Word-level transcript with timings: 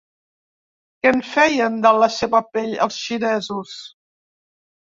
Què 1.03 1.11
en 1.15 1.21
feien 1.33 1.77
de 1.85 1.93
la 2.05 2.09
seva 2.15 2.43
pell 2.57 2.73
els 2.89 2.99
xinesos? 3.05 3.79